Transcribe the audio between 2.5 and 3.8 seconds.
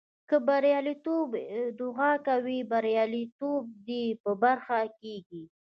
برياليتوب